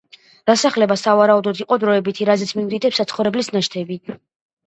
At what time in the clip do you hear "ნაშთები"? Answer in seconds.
3.59-3.99